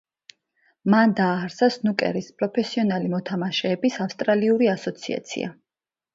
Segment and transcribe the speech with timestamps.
[0.93, 5.55] მან დააარსა სნუკერის პროფესიონალი მოთამაშეების ავსტრალიური ასოციაცია.